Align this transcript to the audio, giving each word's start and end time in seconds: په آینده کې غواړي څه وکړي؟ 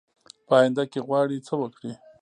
په 0.45 0.53
آینده 0.59 0.83
کې 0.91 0.99
غواړي 1.07 1.37
څه 1.47 1.53
وکړي؟ 1.61 1.91